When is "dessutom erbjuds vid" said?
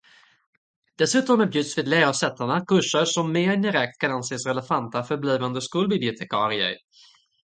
1.01-1.87